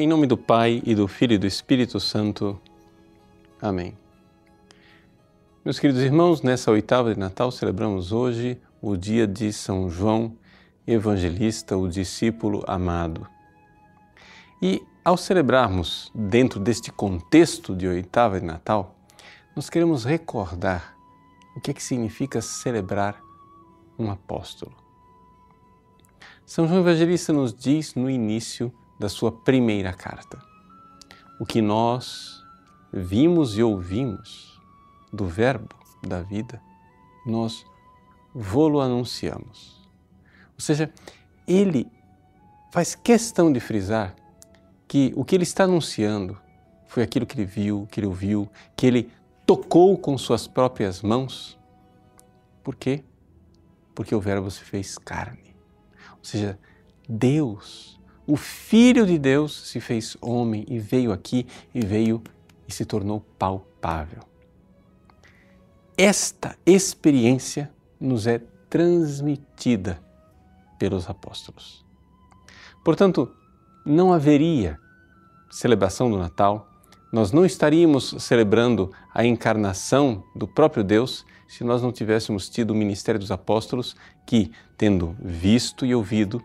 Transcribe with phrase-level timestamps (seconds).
[0.00, 2.56] Em nome do Pai e do Filho e do Espírito Santo.
[3.60, 3.98] Amém.
[5.64, 10.36] Meus queridos irmãos, nessa oitava de Natal celebramos hoje o dia de São João
[10.86, 13.26] Evangelista, o discípulo amado.
[14.62, 18.94] E ao celebrarmos dentro deste contexto de oitava de Natal,
[19.56, 20.94] nós queremos recordar
[21.56, 23.20] o que é que significa celebrar
[23.98, 24.76] um apóstolo.
[26.46, 30.38] São João Evangelista nos diz no início da sua primeira carta
[31.38, 32.44] o que nós
[32.92, 34.60] vimos e ouvimos
[35.12, 36.60] do Verbo da vida,
[37.24, 37.64] nós
[38.34, 39.88] vô-lo anunciamos.
[40.54, 40.92] Ou seja,
[41.46, 41.90] ele
[42.72, 44.14] faz questão de frisar
[44.86, 46.38] que o que ele está anunciando
[46.86, 49.10] foi aquilo que ele viu, que ele ouviu, que ele
[49.46, 51.58] tocou com suas próprias mãos.
[52.64, 53.04] Por quê?
[53.94, 55.54] Porque o Verbo se fez carne.
[56.12, 56.58] Ou seja,
[57.08, 57.97] Deus,
[58.28, 62.22] o Filho de Deus, se fez homem e veio aqui e veio
[62.68, 64.22] e se tornou palpável.
[65.96, 69.98] Esta experiência nos é transmitida
[70.78, 71.82] pelos apóstolos.
[72.84, 73.32] Portanto,
[73.82, 74.78] não haveria
[75.50, 76.68] celebração do Natal,
[77.10, 82.74] nós não estaríamos celebrando a encarnação do próprio Deus se nós não tivéssemos tido o
[82.74, 86.42] ministério dos apóstolos que, tendo visto e ouvido,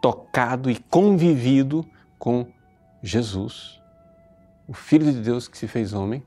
[0.00, 1.86] tocado e convivido
[2.18, 2.46] com
[3.02, 3.80] Jesus,
[4.66, 6.22] o Filho de Deus que se fez homem,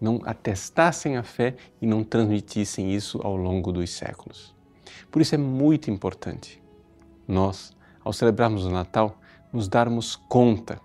[0.00, 4.54] não atestassem a fé e não transmitissem isso ao longo dos séculos.
[5.10, 6.62] Por isso é muito importante
[7.26, 9.18] nós, ao celebrarmos o Natal,
[9.52, 10.80] nos darmos conta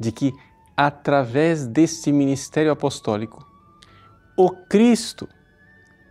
[0.00, 0.32] de que,
[0.76, 3.46] através deste ministério apostólico,
[4.36, 5.28] o Cristo,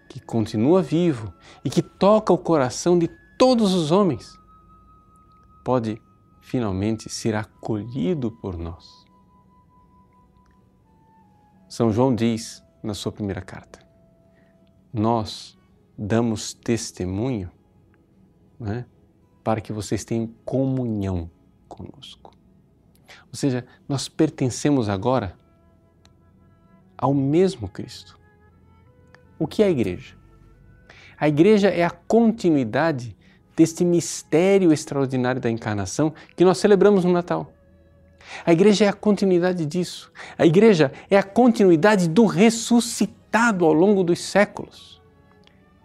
[0.08, 1.34] que continua vivo
[1.66, 4.38] e que toca o coração de todos os homens,
[5.64, 6.02] pode
[6.42, 9.06] finalmente ser acolhido por nós.
[11.69, 13.79] São João diz na sua primeira carta:
[14.94, 15.57] Nós
[15.97, 17.50] damos testemunho
[18.59, 18.85] né,
[19.44, 21.29] para que vocês tenham comunhão
[21.68, 22.31] conosco.
[23.28, 25.35] Ou seja, nós pertencemos agora
[26.97, 28.19] ao mesmo Cristo.
[29.40, 30.16] O que é a igreja?
[31.18, 33.16] A igreja é a continuidade
[33.56, 37.52] deste mistério extraordinário da encarnação que nós celebramos no Natal.
[38.46, 40.12] A igreja é a continuidade disso.
[40.38, 45.02] A igreja é a continuidade do ressuscitado ao longo dos séculos.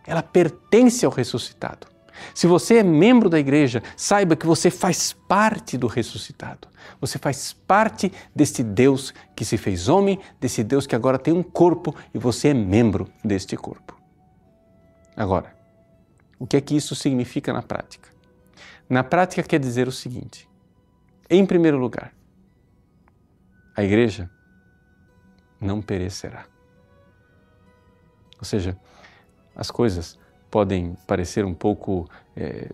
[0.06, 1.86] Ela pertence ao ressuscitado.
[2.34, 6.68] Se você é membro da igreja, saiba que você faz parte do ressuscitado.
[7.00, 11.42] Você faz parte deste Deus que se fez homem, desse Deus que agora tem um
[11.42, 13.96] corpo e você é membro deste corpo.
[15.16, 15.57] Agora,
[16.38, 18.08] o que é que isso significa na prática?
[18.88, 20.48] Na prática quer dizer o seguinte:
[21.28, 22.14] em primeiro lugar,
[23.76, 24.30] a igreja
[25.60, 26.46] não perecerá.
[28.38, 28.78] Ou seja,
[29.54, 30.18] as coisas
[30.50, 32.70] podem parecer um pouco é,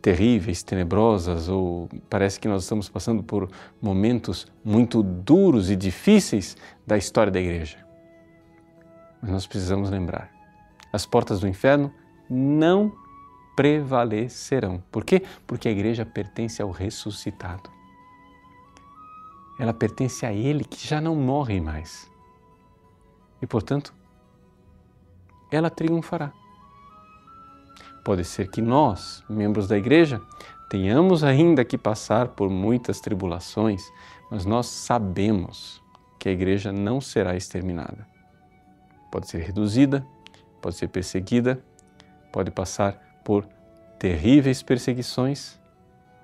[0.00, 6.96] terríveis, tenebrosas, ou parece que nós estamos passando por momentos muito duros e difíceis da
[6.96, 7.78] história da igreja.
[9.20, 10.32] Mas nós precisamos lembrar:
[10.92, 11.92] as portas do inferno
[12.30, 12.92] não
[13.56, 14.82] prevalecerão.
[14.90, 15.22] Por quê?
[15.46, 17.80] Porque a igreja pertence ao ressuscitado
[19.60, 22.10] ela pertence a Ele que já não morre mais.
[23.42, 23.92] E, portanto,
[25.52, 26.32] ela triunfará.
[28.02, 30.18] Pode ser que nós, membros da igreja,
[30.70, 33.82] tenhamos ainda que passar por muitas tribulações,
[34.30, 35.82] mas nós sabemos
[36.18, 38.08] que a igreja não será exterminada.
[39.12, 40.06] Pode ser reduzida,
[40.62, 41.62] pode ser perseguida,
[42.32, 43.46] pode passar por
[43.98, 45.60] terríveis perseguições,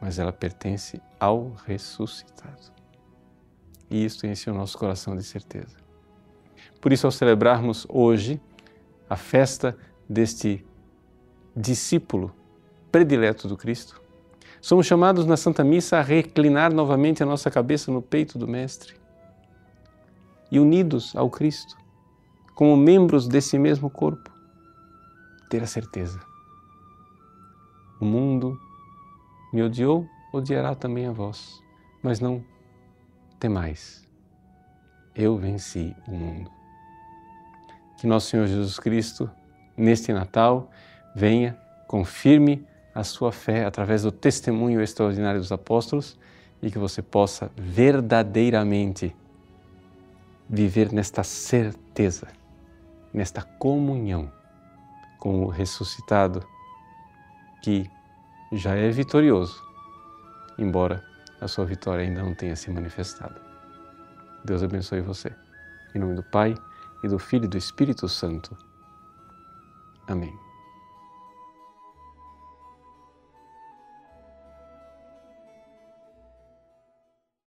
[0.00, 2.72] mas ela pertence ao ressuscitado.
[3.90, 5.76] E isto enche o nosso coração de certeza.
[6.80, 8.40] Por isso, ao celebrarmos hoje
[9.08, 9.76] a festa
[10.08, 10.64] deste
[11.54, 12.34] discípulo
[12.90, 14.00] predileto do Cristo,
[14.60, 18.94] somos chamados na Santa Missa a reclinar novamente a nossa cabeça no peito do Mestre
[20.50, 21.76] e unidos ao Cristo,
[22.54, 24.30] como membros desse mesmo corpo,
[25.48, 26.20] ter a certeza.
[28.00, 28.60] O mundo
[29.52, 31.62] me odiou, odiará também a vós,
[32.02, 32.44] mas não
[33.38, 34.06] temais,
[35.14, 36.50] eu venci o mundo.
[37.98, 39.30] Que nosso Senhor Jesus Cristo,
[39.76, 40.70] neste Natal,
[41.14, 41.56] venha,
[41.86, 46.18] confirme a sua fé através do testemunho extraordinário dos apóstolos
[46.62, 49.14] e que você possa verdadeiramente
[50.48, 52.28] viver nesta certeza,
[53.12, 54.35] nesta comunhão
[55.26, 56.46] com o ressuscitado
[57.60, 57.90] que
[58.52, 59.60] já é vitorioso,
[60.56, 61.04] embora
[61.40, 63.34] a sua vitória ainda não tenha se manifestado.
[64.44, 65.34] Deus abençoe você.
[65.96, 66.54] Em nome do Pai,
[67.02, 68.56] e do Filho e do Espírito Santo.
[70.06, 70.45] Amém.